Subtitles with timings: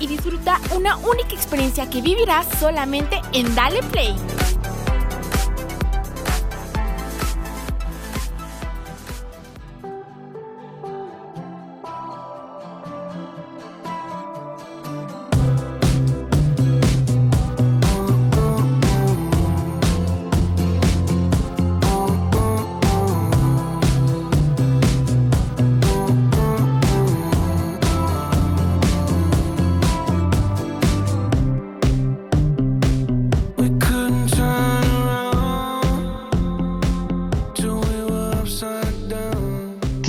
[0.00, 4.12] Y disfruta una única experiencia que vivirás solamente en Dale Play.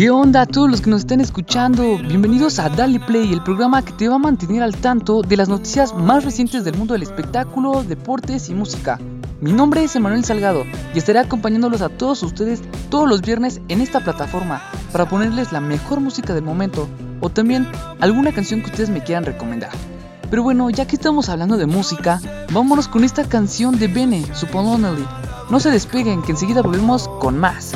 [0.04, 1.98] ¿Qué onda a todos los que nos estén escuchando?
[1.98, 5.48] Bienvenidos a Dale Play, el programa que te va a mantener al tanto de las
[5.48, 9.00] noticias más recientes del mundo del espectáculo, deportes y música.
[9.40, 13.80] Mi nombre es Emanuel Salgado y estaré acompañándolos a todos ustedes todos los viernes en
[13.80, 16.90] esta plataforma para ponerles la mejor música del momento
[17.22, 17.66] o también
[18.02, 19.72] alguna canción que ustedes me quieran recomendar.
[20.30, 22.20] Pero bueno, ya que estamos hablando de música,
[22.52, 25.06] vámonos con esta canción de Bene, Only.
[25.50, 27.72] No se despeguen, que enseguida volvemos con más.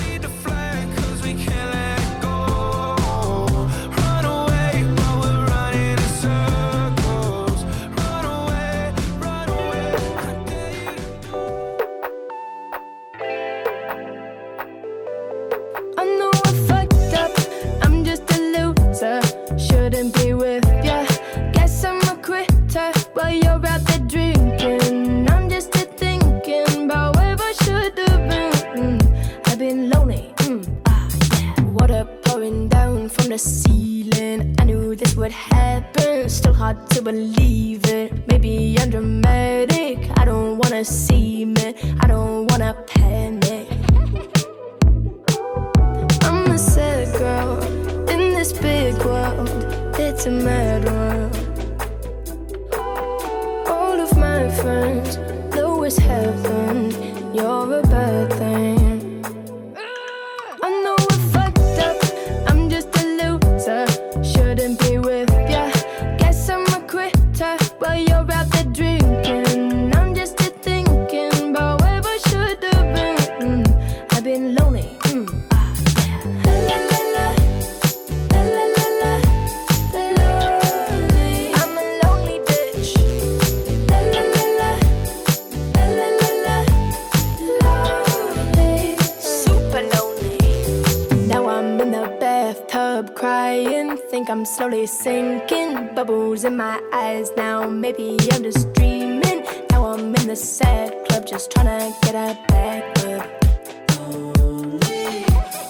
[94.57, 97.67] Slowly sinking, bubbles in my eyes now.
[97.67, 99.45] Maybe I'm just dreaming.
[99.69, 103.27] Now I'm in the sad club, just trying to get a back up.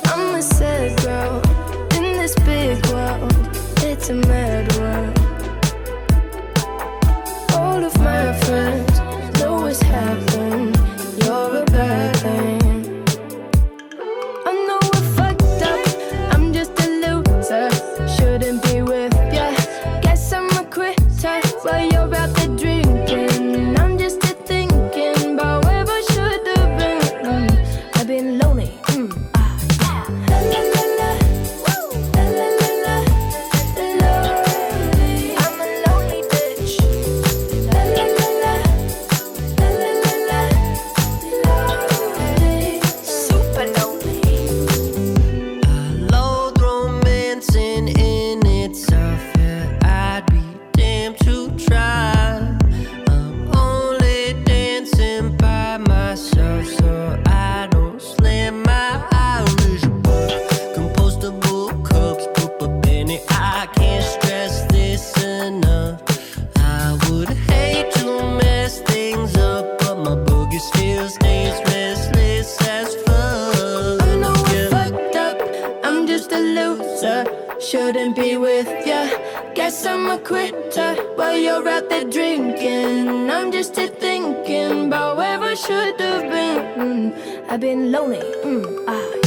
[0.06, 1.42] I'm a sad girl
[1.98, 3.34] in this big world.
[3.84, 4.77] It's a mad world.
[82.10, 83.30] drinking.
[83.30, 87.14] I'm just here thinking about where I should have been.
[87.14, 88.20] Mm, I've been lonely.
[88.44, 89.27] Mm, ah.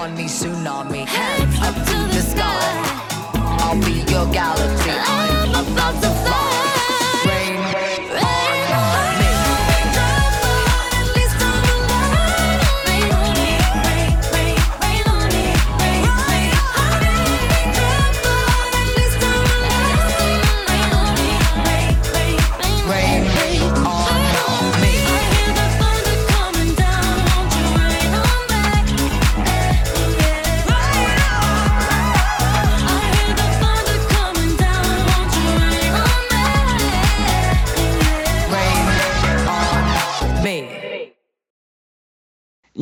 [0.00, 0.99] On me, tsunami,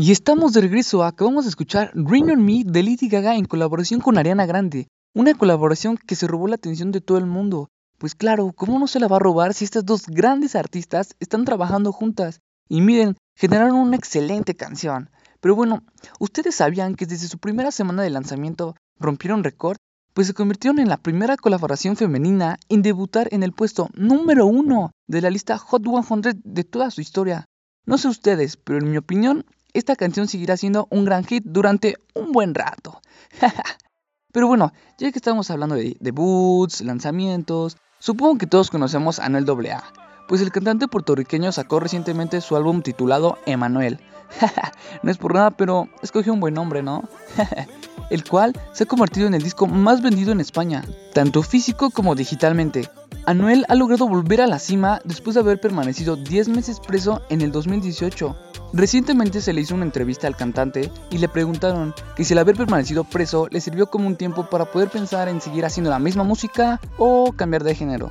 [0.09, 4.01] Y estamos de regreso, acabamos de escuchar Rain on Me de Lady Gaga en colaboración
[4.01, 7.69] con Ariana Grande, una colaboración que se robó la atención de todo el mundo.
[7.99, 11.45] Pues claro, ¿cómo no se la va a robar si estas dos grandes artistas están
[11.45, 12.41] trabajando juntas?
[12.71, 15.11] Y miren, generaron una excelente canción.
[15.41, 15.83] Pero bueno,
[16.19, 19.77] ¿ustedes sabían que desde su primera semana de lanzamiento rompieron récord?
[20.15, 24.91] Pues se convirtieron en la primera colaboración femenina en debutar en el puesto número uno
[25.07, 27.45] de la lista Hot 100 de toda su historia.
[27.85, 31.97] No sé ustedes, pero en mi opinión, esta canción seguirá siendo un gran hit durante
[32.15, 33.01] un buen rato.
[34.33, 39.49] pero bueno, ya que estamos hablando de debuts, lanzamientos, supongo que todos conocemos a Anuel
[39.49, 39.83] AA,
[40.29, 44.01] pues el cantante puertorriqueño sacó recientemente su álbum titulado Emanuel.
[45.03, 47.09] no es por nada, pero escogió un buen nombre, ¿no?
[48.11, 50.85] el cual se ha convertido en el disco más vendido en España,
[51.15, 52.91] tanto físico como digitalmente.
[53.27, 57.43] Anuel ha logrado volver a la cima después de haber permanecido 10 meses preso en
[57.43, 58.48] el 2018.
[58.73, 62.57] Recientemente se le hizo una entrevista al cantante y le preguntaron que si el haber
[62.57, 66.23] permanecido preso le sirvió como un tiempo para poder pensar en seguir haciendo la misma
[66.23, 68.11] música o cambiar de género.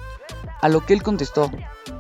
[0.62, 1.52] A lo que él contestó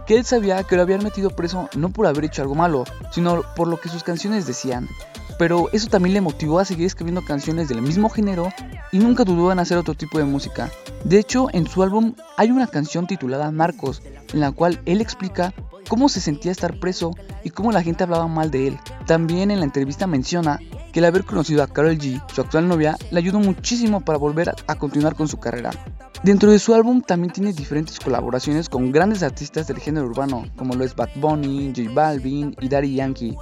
[0.07, 3.43] que él sabía que lo habían metido preso no por haber hecho algo malo, sino
[3.55, 4.87] por lo que sus canciones decían.
[5.37, 8.51] Pero eso también le motivó a seguir escribiendo canciones del mismo género
[8.91, 10.69] y nunca dudó en hacer otro tipo de música.
[11.03, 14.01] De hecho, en su álbum hay una canción titulada Marcos,
[14.33, 15.53] en la cual él explica
[15.87, 17.11] cómo se sentía estar preso
[17.43, 18.79] y cómo la gente hablaba mal de él.
[19.05, 20.59] También en la entrevista menciona
[20.91, 24.53] que el haber conocido a Carol G, su actual novia, le ayudó muchísimo para volver
[24.67, 25.71] a, continuar con su carrera.
[26.23, 30.73] Dentro de su álbum también tiene diferentes colaboraciones con grandes artistas del género urbano, como
[30.73, 33.37] lo es Bad Bunny, J Balvin y Daddy Yankee.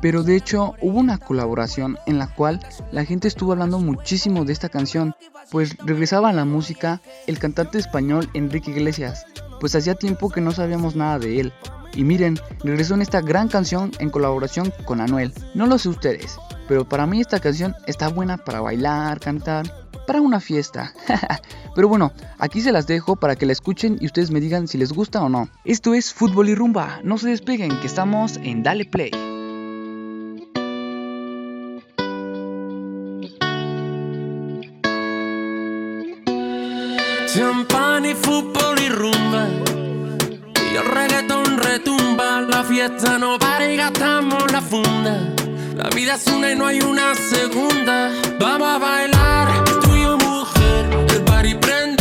[0.00, 2.60] Pero de hecho hubo una colaboración en la cual
[2.92, 5.14] la gente estuvo hablando muchísimo de esta canción,
[5.50, 9.24] pues regresaba a la música el cantante español Enrique Iglesias,
[9.60, 11.52] pues hacía tiempo que no sabíamos nada de él.
[11.94, 15.32] Y miren, regresó en esta gran canción en colaboración con Anuel.
[15.54, 16.36] No lo sé ustedes,
[16.66, 19.72] pero para mí esta canción está buena para bailar, cantar,
[20.06, 20.92] para una fiesta.
[21.74, 24.78] pero bueno, aquí se las dejo para que la escuchen y ustedes me digan si
[24.78, 25.48] les gusta o no.
[25.64, 29.33] Esto es Fútbol y Rumba, no se despeguen que estamos en Dale Play.
[37.34, 39.48] Champán y fútbol y rumba.
[40.70, 42.42] Y el reggaetón retumba.
[42.42, 45.34] La fiesta no para y gastamos la funda.
[45.74, 48.12] La vida es una y no hay una segunda.
[48.38, 50.86] Vamos a bailar, tú y yo, mujer.
[51.08, 51.93] El party prender,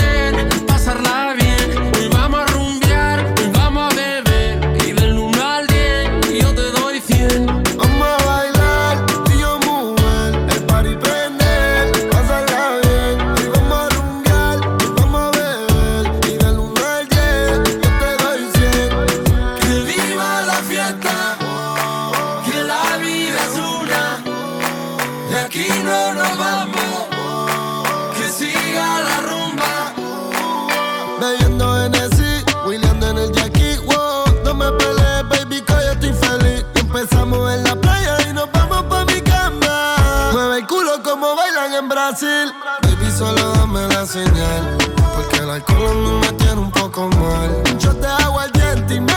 [42.13, 44.77] Baby, solo dame la señal,
[45.15, 47.63] porque el alcohol a mí me tiene un poco mal.
[47.79, 49.13] Yo te hago al diente y me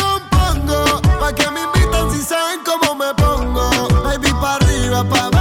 [0.00, 3.68] compongo, pa' que me invitan si saben cómo me pongo.
[4.02, 5.37] Baby, pa' arriba, pa'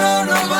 [0.00, 0.59] aquí no nos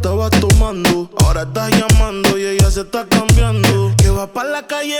[0.00, 1.10] Estabas tomando.
[1.22, 3.92] Ahora estás llamando y ella se está cambiando.
[3.98, 4.96] Que va para la calle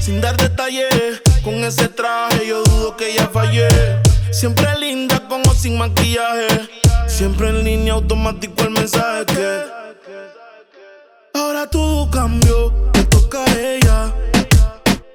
[0.00, 1.20] sin dar detalles.
[1.44, 3.68] Con ese traje yo dudo que ella fallé.
[4.32, 6.48] Siempre linda con o sin maquillaje.
[7.06, 9.62] Siempre en línea automático el mensaje que.
[11.34, 14.14] Ahora todo cambió, te toca a ella.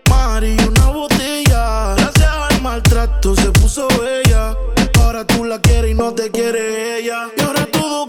[0.10, 1.96] Mari, una botella.
[1.98, 4.56] Gracias al maltrato se puso bella.
[5.02, 7.30] Ahora tú la quieres y no te quiere ella.
[7.36, 8.06] Y ahora todo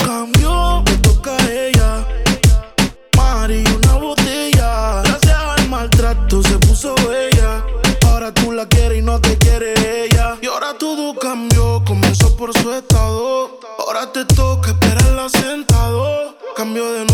[14.27, 16.37] te toca esperarla sentado.
[16.57, 17.14] Cambio de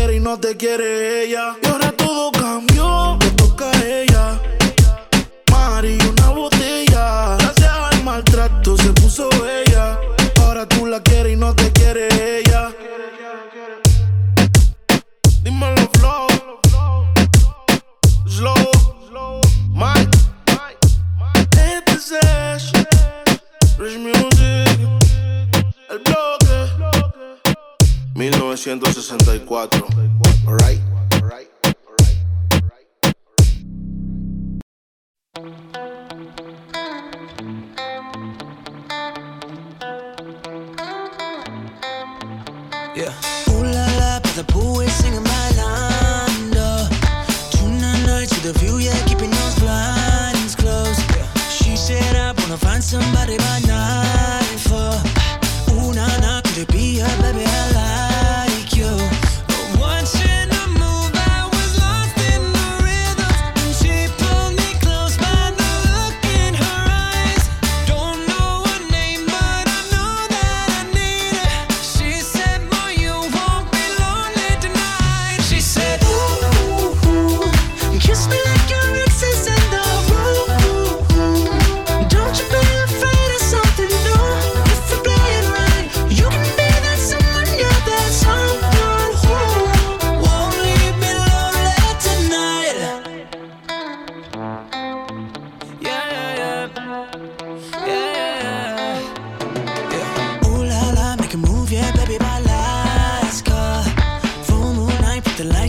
[0.21, 1.57] no te quiere ella.
[1.61, 2.80] Y ahora todo cambió.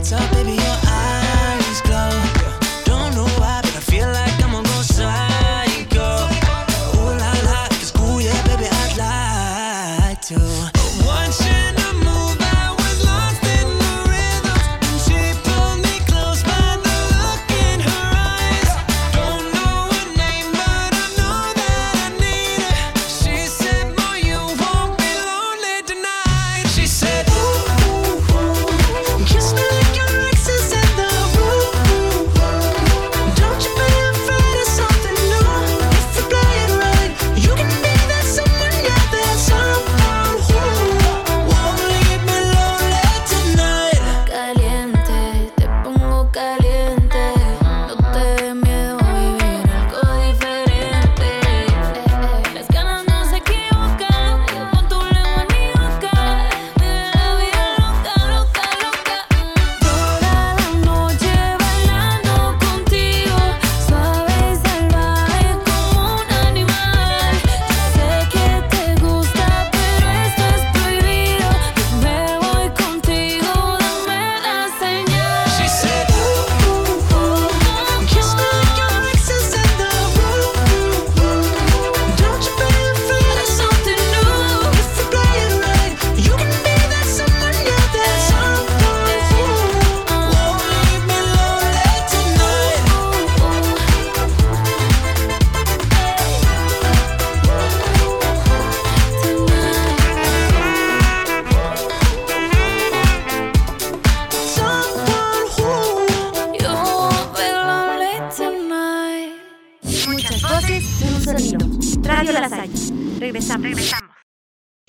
[0.03, 0.62] lights up, baby.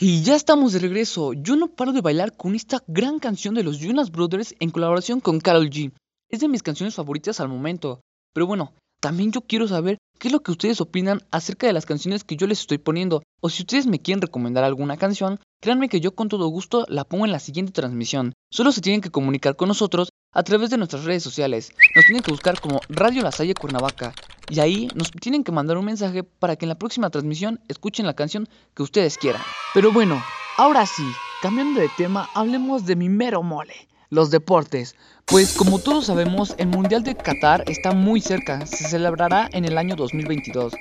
[0.05, 1.31] Y ya estamos de regreso.
[1.31, 5.21] Yo no paro de bailar con esta gran canción de los Jonas Brothers en colaboración
[5.21, 5.93] con Carol G.
[6.29, 8.01] Es de mis canciones favoritas al momento.
[8.33, 11.85] Pero bueno, también yo quiero saber qué es lo que ustedes opinan acerca de las
[11.85, 13.23] canciones que yo les estoy poniendo.
[13.41, 17.05] O si ustedes me quieren recomendar alguna canción, créanme que yo con todo gusto la
[17.05, 18.33] pongo en la siguiente transmisión.
[18.51, 21.71] Solo se tienen que comunicar con nosotros a través de nuestras redes sociales.
[21.95, 24.13] Nos tienen que buscar como Radio La Salle Cuernavaca.
[24.49, 28.05] Y ahí nos tienen que mandar un mensaje para que en la próxima transmisión escuchen
[28.05, 29.41] la canción que ustedes quieran.
[29.73, 30.21] Pero bueno,
[30.57, 31.05] ahora sí,
[31.41, 34.95] cambiando de tema, hablemos de mi mero mole los deportes.
[35.25, 39.77] Pues como todos sabemos, el Mundial de Qatar está muy cerca, se celebrará en el
[39.77, 40.73] año 2022.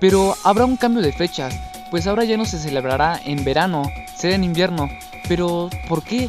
[0.00, 1.54] Pero habrá un cambio de fechas,
[1.90, 3.84] pues ahora ya no se celebrará en verano,
[4.16, 4.88] será en invierno.
[5.28, 6.28] Pero, ¿por qué?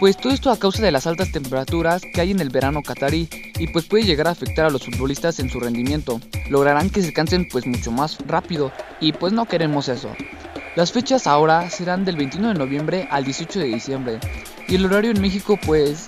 [0.00, 3.28] Pues todo esto a causa de las altas temperaturas que hay en el verano qatarí
[3.58, 6.20] y pues puede llegar a afectar a los futbolistas en su rendimiento.
[6.50, 10.10] Lograrán que se cansen pues mucho más rápido y pues no queremos eso.
[10.76, 14.20] Las fechas ahora serán del 21 de noviembre al 18 de diciembre
[14.68, 16.06] y el horario en México pues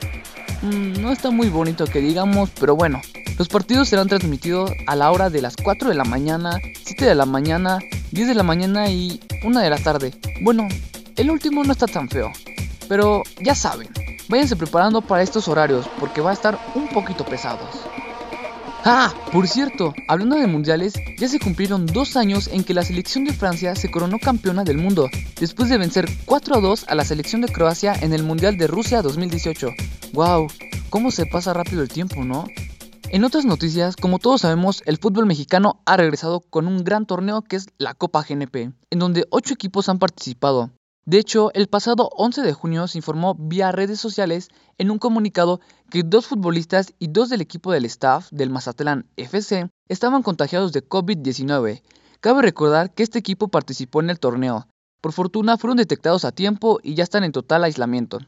[0.63, 3.01] mm, no está muy bonito que digamos, pero bueno.
[3.39, 7.15] Los partidos serán transmitidos a la hora de las 4 de la mañana, 7 de
[7.15, 7.79] la mañana,
[8.13, 10.13] 10 de la mañana y 1 de la tarde.
[10.43, 10.69] Bueno,
[11.17, 12.31] el último no está tan feo,
[12.91, 13.89] pero ya saben,
[14.29, 17.71] váyanse preparando para estos horarios porque va a estar un poquito pesados.
[18.85, 23.25] Ah, por cierto, hablando de mundiales, ya se cumplieron dos años en que la selección
[23.25, 27.05] de Francia se coronó campeona del mundo, después de vencer 4 a 2 a la
[27.05, 29.69] selección de Croacia en el Mundial de Rusia 2018.
[30.13, 30.49] ¡Wow!
[30.89, 32.47] ¿Cómo se pasa rápido el tiempo, no?
[33.11, 37.43] En otras noticias, como todos sabemos, el fútbol mexicano ha regresado con un gran torneo
[37.43, 40.73] que es la Copa GNP, en donde 8 equipos han participado.
[41.07, 45.61] De hecho, el pasado 11 de junio se informó vía redes sociales en un comunicado
[45.91, 50.87] que dos futbolistas y dos del equipo del staff del Mazatlán FC estaban contagiados de
[50.87, 51.83] COVID-19.
[52.21, 54.69] Cabe recordar que este equipo participó en el torneo.
[55.01, 58.19] Por fortuna fueron detectados a tiempo y ya están en total aislamiento.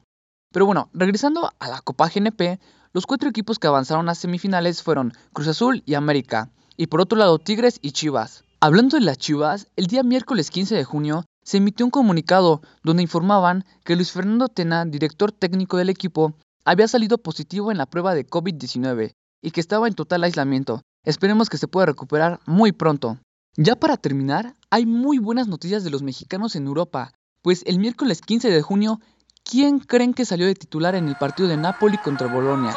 [0.51, 2.59] Pero bueno, regresando a la Copa GNP,
[2.95, 7.19] los cuatro equipos que avanzaron a semifinales fueron Cruz Azul y América, y por otro
[7.19, 8.45] lado Tigres y Chivas.
[8.61, 13.03] Hablando de las Chivas, el día miércoles 15 de junio se emitió un comunicado donde
[13.03, 18.15] informaban que Luis Fernando Tena, director técnico del equipo, había salido positivo en la prueba
[18.15, 20.83] de COVID-19 y que estaba en total aislamiento.
[21.05, 23.19] Esperemos que se pueda recuperar muy pronto.
[23.57, 28.21] Ya para terminar, hay muy buenas noticias de los mexicanos en Europa, pues el miércoles
[28.21, 29.01] 15 de junio,
[29.43, 32.75] ¿quién creen que salió de titular en el partido de Napoli contra Bolonia?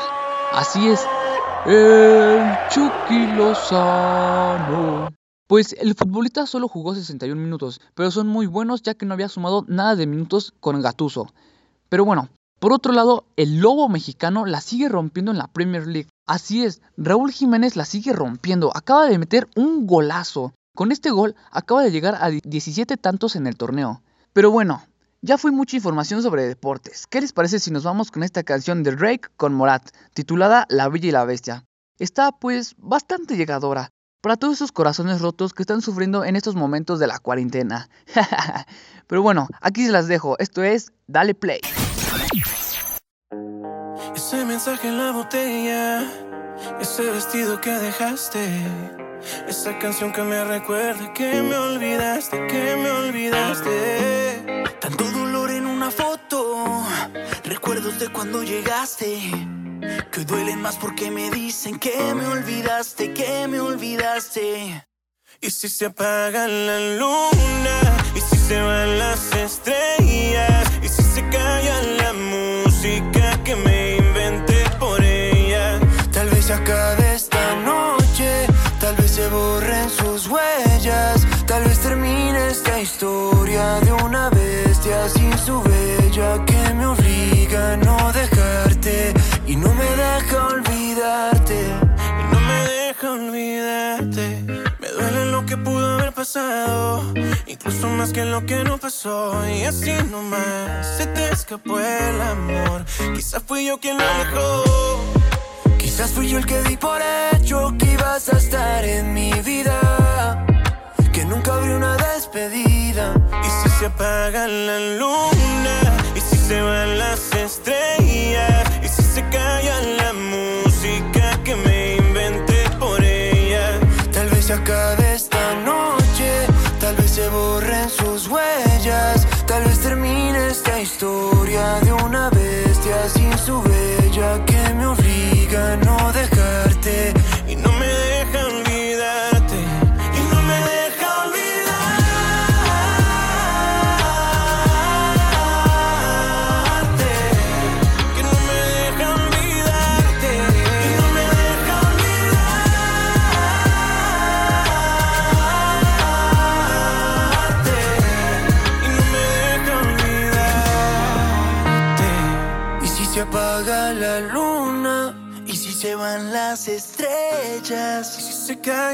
[0.51, 0.99] Así es,
[1.65, 5.09] el Chucky Lozano.
[5.47, 9.29] Pues el futbolista solo jugó 61 minutos, pero son muy buenos ya que no había
[9.29, 11.31] sumado nada de minutos con Gatuso.
[11.87, 12.29] Pero bueno,
[12.59, 16.09] por otro lado, el Lobo mexicano la sigue rompiendo en la Premier League.
[16.25, 20.55] Así es, Raúl Jiménez la sigue rompiendo, acaba de meter un golazo.
[20.73, 24.01] Con este gol acaba de llegar a 17 tantos en el torneo.
[24.33, 24.81] Pero bueno,
[25.21, 27.05] ya fue mucha información sobre deportes.
[27.05, 30.89] ¿Qué les parece si nos vamos con esta canción de Drake con Morat, titulada La
[30.89, 31.65] Bella y la Bestia?
[31.99, 33.91] Está pues bastante llegadora
[34.25, 37.89] para todos esos corazones rotos que están sufriendo en estos momentos de la cuarentena.
[39.07, 40.35] Pero bueno, aquí se las dejo.
[40.39, 41.59] Esto es Dale Play.
[44.15, 46.11] Ese mensaje en la botella,
[46.81, 48.65] ese vestido que dejaste,
[49.47, 54.63] esa canción que me recuerda que me olvidaste, que me olvidaste.
[54.81, 56.44] Tanto dolor en una foto,
[57.85, 59.19] recuerdos de cuando llegaste.
[60.11, 64.85] Que duelen más porque me dicen que me olvidaste, que me olvidaste.
[65.41, 67.77] Y si se apaga la luna,
[68.15, 74.63] y si se van las estrellas, y si se calla la música que me inventé
[74.79, 75.79] por ella,
[76.11, 78.47] tal vez acabe esta noche,
[78.79, 85.37] tal vez se borren sus huellas, tal vez termine esta historia de una bestia sin
[85.37, 85.74] su bella
[97.45, 99.47] Incluso más que lo que no pasó.
[99.47, 102.83] Y así nomás se te escapó el amor.
[103.13, 104.63] Quizás fui yo quien lo dejó.
[105.77, 106.99] Quizás fui yo el que di por
[107.31, 110.43] hecho que ibas a estar en mi vida.
[111.13, 113.13] Que nunca habría una despedida.
[113.43, 115.34] Y si se apaga la luna.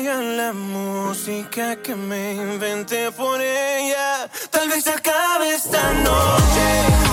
[0.04, 4.28] la música que me inventé por ella.
[4.50, 7.11] Tal vez acabe esta noche.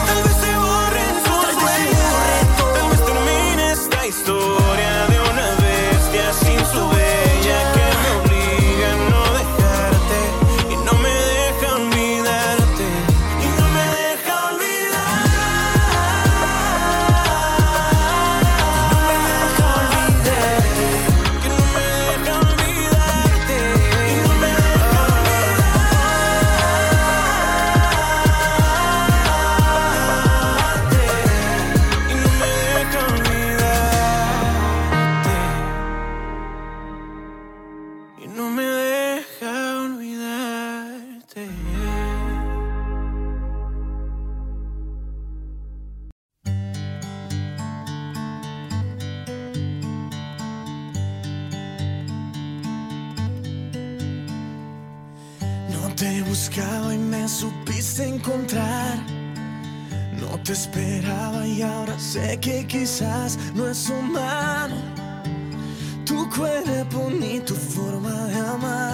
[63.55, 64.77] no es humano,
[66.07, 68.88] tu cuerpo ni tu forma de amar.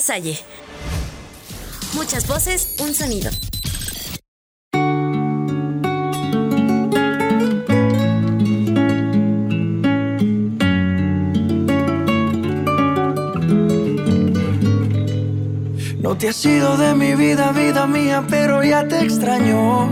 [0.00, 0.38] Salle.
[1.94, 3.30] Muchas voces, un sonido.
[16.00, 19.90] No te has ido de mi vida, vida mía, pero ya te extraño.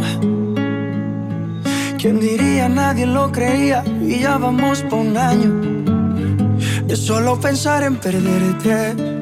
[1.98, 2.68] ¿Quién diría?
[2.68, 5.74] Nadie lo creía y ya vamos por un año.
[6.86, 9.13] De solo pensar en perderte.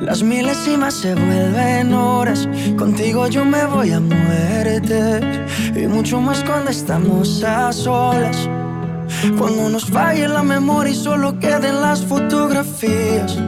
[0.00, 2.48] Las milésimas se vuelven horas.
[2.76, 5.20] Contigo yo me voy a muerte.
[5.74, 8.48] Y mucho más cuando estamos a solas.
[9.38, 13.38] Cuando nos falle la memoria y solo queden las fotografías.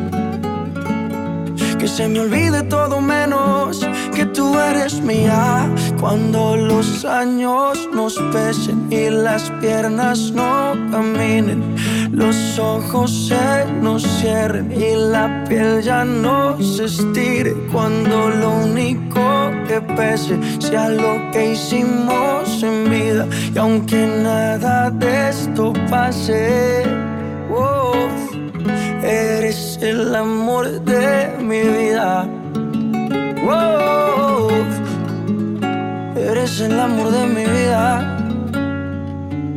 [1.78, 5.68] Que se me olvide todo menos que tú eres mía.
[6.00, 11.76] Cuando los años nos pesen y las piernas no caminen,
[12.10, 17.54] los ojos se nos cierren y la piel ya no se estire.
[17.72, 23.26] Cuando lo único que pese sea lo que hicimos en vida.
[23.54, 26.84] Y aunque nada de esto pase,
[27.50, 27.98] oh,
[29.02, 32.26] Eres el amor de mi vida.
[33.42, 34.50] Wow.
[36.14, 38.18] Eres el amor de mi vida.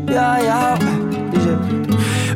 [0.05, 0.77] Ya, ya.
[1.31, 1.80] Dice,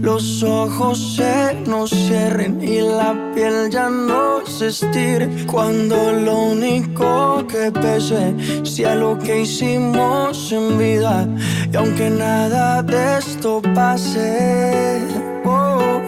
[0.00, 5.28] los ojos se nos cierren y la piel ya no se estire.
[5.46, 8.34] Cuando lo único que pese
[8.64, 11.26] sea lo que hicimos en vida.
[11.72, 15.00] Y aunque nada de esto pase,
[15.44, 16.00] oh,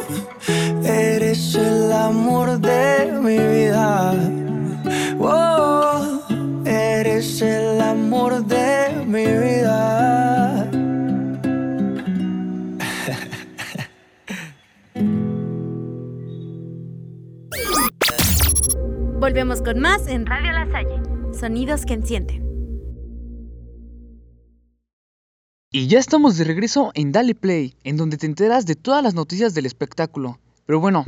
[0.85, 4.15] eres el amor de mi vida.
[5.19, 6.21] Oh,
[6.65, 10.20] eres el amor de mi vida.
[19.31, 21.01] Volvemos con más en Radio La Salle.
[21.33, 22.43] Sonidos que encienden.
[25.71, 29.15] Y ya estamos de regreso en Dale Play, en donde te enteras de todas las
[29.15, 30.41] noticias del espectáculo.
[30.67, 31.05] Pero bueno,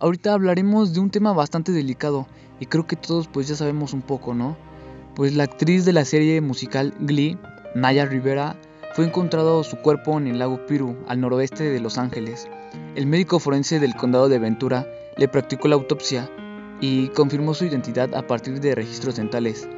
[0.00, 2.26] ahorita hablaremos de un tema bastante delicado
[2.58, 4.56] y creo que todos pues ya sabemos un poco, ¿no?
[5.14, 7.38] Pues la actriz de la serie musical Glee,
[7.76, 8.56] Naya Rivera,
[8.94, 12.48] fue encontrado su cuerpo en el lago Piru, al noroeste de Los Ángeles.
[12.96, 14.84] El médico forense del condado de Ventura
[15.16, 16.28] le practicó la autopsia
[16.82, 19.68] y confirmó su identidad a partir de registros dentales.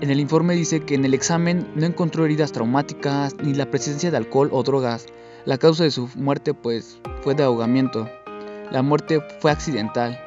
[0.00, 4.10] En el informe dice que en el examen no encontró heridas traumáticas ni la presencia
[4.10, 5.06] de alcohol o drogas.
[5.44, 8.08] La causa de su muerte pues fue de ahogamiento.
[8.70, 10.18] La muerte fue accidental.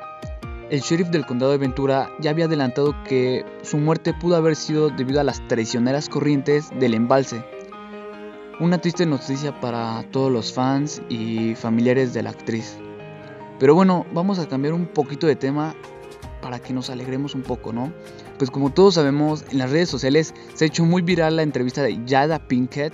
[0.69, 4.89] El sheriff del condado de Ventura ya había adelantado que su muerte pudo haber sido
[4.89, 7.41] debido a las traicioneras corrientes del embalse.
[8.59, 12.77] Una triste noticia para todos los fans y familiares de la actriz.
[13.59, 15.73] Pero bueno, vamos a cambiar un poquito de tema
[16.47, 17.91] para que nos alegremos un poco, ¿no?
[18.37, 21.83] Pues como todos sabemos, en las redes sociales se ha hecho muy viral la entrevista
[21.83, 22.93] de Jada Pinkett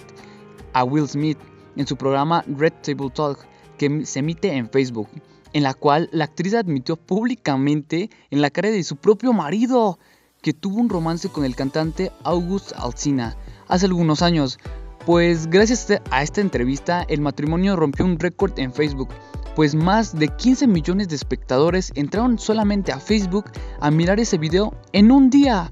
[0.73, 1.37] a Will Smith
[1.75, 3.45] en su programa Red Table Talk,
[3.77, 5.07] que se emite en Facebook,
[5.53, 9.99] en la cual la actriz admitió públicamente en la cara de su propio marido
[10.41, 13.37] que tuvo un romance con el cantante August Alsina
[13.67, 14.57] hace algunos años.
[15.05, 19.09] Pues gracias a esta entrevista el matrimonio rompió un récord en Facebook,
[19.55, 23.45] pues más de 15 millones de espectadores entraron solamente a Facebook
[23.79, 25.71] a mirar ese video en un día.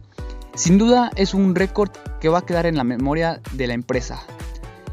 [0.54, 4.22] Sin duda es un récord que va a quedar en la memoria de la empresa.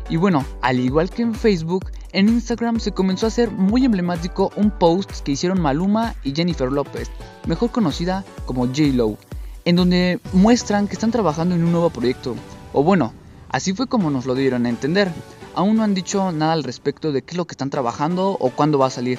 [0.08, 4.50] Y bueno, al igual que en Facebook, en Instagram se comenzó a hacer muy emblemático
[4.56, 7.10] un post que hicieron Maluma y Jennifer López,
[7.46, 9.18] mejor conocida como J-Lo,
[9.66, 12.34] en donde muestran que están trabajando en un nuevo proyecto,
[12.72, 13.12] o bueno,
[13.50, 15.12] así fue como nos lo dieron a entender.
[15.58, 18.50] Aún no han dicho nada al respecto de qué es lo que están trabajando o
[18.50, 19.18] cuándo va a salir.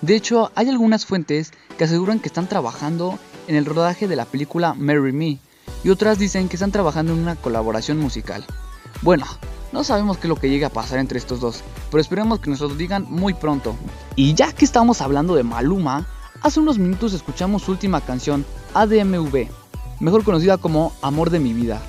[0.00, 3.16] De hecho, hay algunas fuentes que aseguran que están trabajando
[3.46, 5.38] en el rodaje de la película Marry Me,
[5.84, 8.44] y otras dicen que están trabajando en una colaboración musical.
[9.02, 9.24] Bueno,
[9.70, 11.62] no sabemos qué es lo que llegue a pasar entre estos dos,
[11.92, 13.76] pero esperemos que nos lo digan muy pronto.
[14.16, 16.08] Y ya que estamos hablando de Maluma,
[16.42, 19.46] hace unos minutos escuchamos su última canción, ADMV,
[20.00, 21.80] mejor conocida como Amor de mi vida,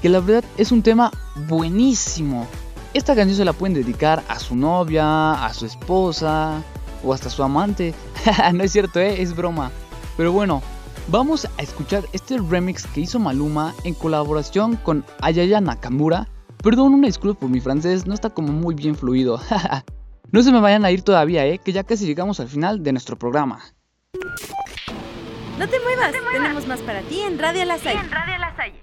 [0.00, 1.10] que la verdad es un tema
[1.48, 2.46] buenísimo.
[2.94, 6.62] Esta canción se la pueden dedicar a su novia, a su esposa
[7.02, 7.94] o hasta a su amante.
[8.52, 9.22] no es cierto, ¿eh?
[9.22, 9.70] es broma.
[10.18, 10.62] Pero bueno,
[11.08, 16.28] vamos a escuchar este remix que hizo Maluma en colaboración con Ayaya Nakamura.
[16.62, 19.40] Perdón, una disculpa por mi francés, no está como muy bien fluido.
[20.30, 21.58] no se me vayan a ir todavía, ¿eh?
[21.58, 23.60] que ya casi llegamos al final de nuestro programa.
[25.58, 28.02] No te muevas, tenemos más para ti en Radio La Salle.
[28.10, 28.81] Radio La Salle.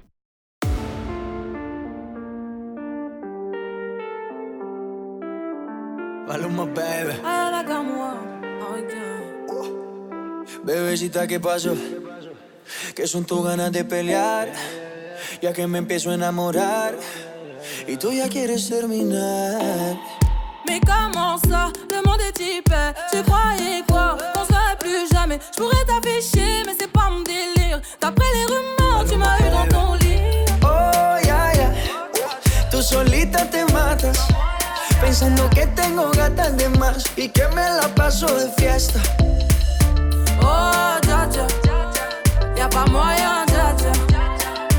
[6.30, 7.14] Maluma, baby.
[7.26, 8.14] Ahora como
[10.64, 11.74] Bebecita, ¿qué pasó?
[12.96, 14.48] ¿Qué son tus ganas de pelear?
[15.42, 16.94] Ya que me empiezo a enamorar
[17.88, 19.98] y tú ya quieres terminar.
[20.68, 22.94] Mais comment ça, le monde est hyper?
[23.12, 27.82] Tu croyais quoi, qu'on serait plus jamais Je pourrais t'afficher, mais c'est pas mon délire
[28.00, 31.74] D'après les rumeurs, tu m'as eu dans ton lit Oh, ya, ya.
[32.70, 34.20] Tú solita te matas.
[35.02, 39.00] Pensando que tengo gatas de más y que me la paso de fiesta.
[40.42, 41.48] Oh, dja dja
[42.56, 43.92] Y'a pas moyen, dja dja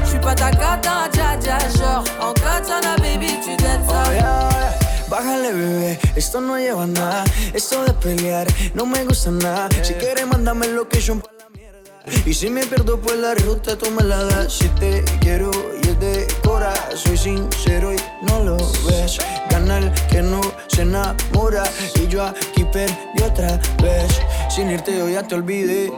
[0.04, 4.20] J'suis pas ta cata, dja dja Genre, en katana, baby, tu dettes ça Oh, ya,
[4.20, 4.60] ya.
[5.08, 7.24] Bájale, bebé, esto no lleva nada.
[7.52, 9.68] Esto de pelear no me gusta nada.
[9.82, 11.80] Si quieres, mándame location pa' la mierda.
[12.24, 14.52] Y si me pierdo, pues la ruta tú me la das.
[14.52, 15.50] Si te quiero
[15.82, 18.56] y es de cora, soy sincero y no lo
[18.86, 19.18] ves.
[19.50, 21.64] Gana el que no se enamora.
[21.96, 24.20] Y yo aquí perdí otra vez.
[24.48, 25.92] Sin irte, yo ya te olvidé.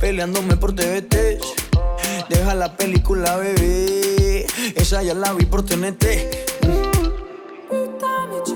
[0.00, 1.40] Peleándome por TVT.
[2.28, 4.46] Deja la película, bebé.
[4.76, 6.30] Esa ya la vi por TNT.
[7.68, 8.54] Putain, mais tu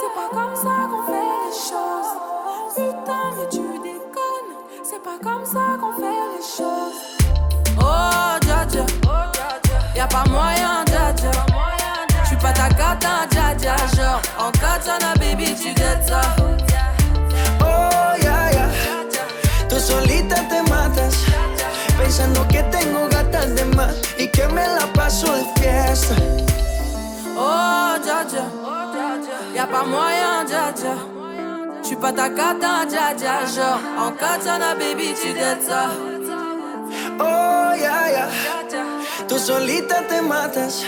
[0.00, 2.12] C'est pas comme ça qu'on fait les choses
[2.74, 4.52] Putain, mais tu déconnes
[4.82, 6.64] C'est pas comme ça qu'on fait les
[7.78, 8.86] Oh, dja dja
[9.96, 10.84] Y'a pas moyen,
[13.00, 16.20] dja dja Genre, en katana, baby, tu dettes ça
[17.60, 18.68] Oh, ya, ya.
[19.68, 21.14] Tú solita te matas.
[21.98, 26.14] Pensando que tengo gatas de más y que me la paso de fiesta.
[27.36, 28.24] Oh, dja
[29.54, 30.72] Y'a pas moyen, dja
[31.82, 35.90] J'suis pas ta cata, dja Genre, en katana, baby, tu dettes ça
[37.18, 38.28] Oh, ya, ya.
[39.28, 40.82] Tú solita te matas.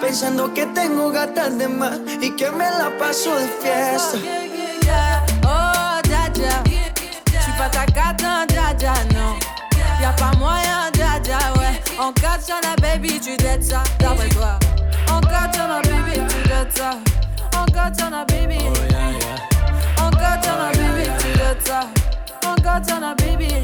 [0.00, 4.18] Pensando que tengo gatas de más y que me la paso de fiesta.
[5.46, 9.36] Oh, dja dja J'suis pas ta cata, dja dja, non
[10.00, 13.82] Y'a pas moyen, dja dja, ouais En katana, baby, tu dettes ça.
[13.98, 14.58] D'après toi.
[15.10, 16.90] En katana, baby, tu dettes ça.
[17.58, 18.58] En katana, baby.
[19.98, 21.80] En katana, baby, tu dettes ça.
[22.46, 23.63] En katana, baby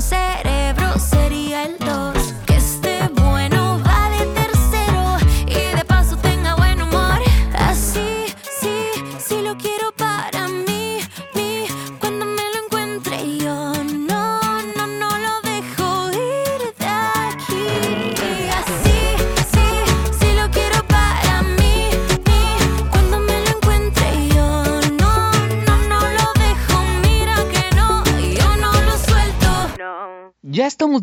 [0.00, 0.49] sunset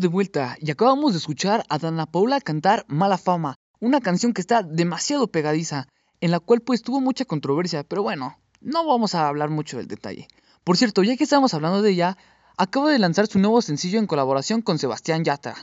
[0.00, 4.40] de vuelta y acabamos de escuchar a Dana Paula cantar Mala Fama, una canción que
[4.40, 5.86] está demasiado pegadiza,
[6.20, 9.88] en la cual pues tuvo mucha controversia, pero bueno, no vamos a hablar mucho del
[9.88, 10.28] detalle.
[10.64, 12.16] Por cierto, ya que estamos hablando de ella,
[12.56, 15.54] acaba de lanzar su nuevo sencillo en colaboración con Sebastián Yatra.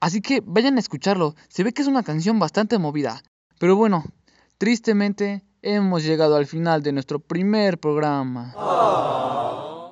[0.00, 3.22] Así que vayan a escucharlo, se ve que es una canción bastante movida.
[3.58, 4.04] Pero bueno,
[4.58, 8.54] tristemente hemos llegado al final de nuestro primer programa.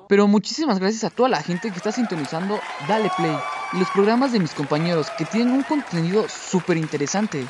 [0.07, 3.37] Pero muchísimas gracias a toda la gente que está sintonizando Dale Play
[3.73, 7.45] y los programas de mis compañeros que tienen un contenido súper interesante.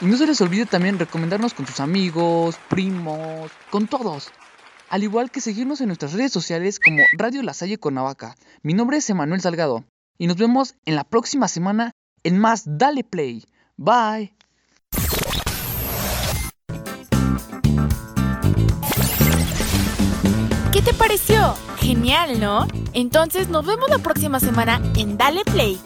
[0.00, 4.30] Y no se les olvide también recomendarnos con sus amigos, primos, con todos.
[4.90, 8.36] Al igual que seguirnos en nuestras redes sociales como Radio La Salle Cuernavaca.
[8.62, 9.84] Mi nombre es Emanuel Salgado
[10.18, 11.92] y nos vemos en la próxima semana
[12.22, 13.44] en más Dale Play.
[13.76, 14.34] Bye.
[21.06, 21.54] Pareció?
[21.80, 22.66] Genial, ¿no?
[22.94, 25.78] Entonces nos vemos la próxima semana en Dale Play.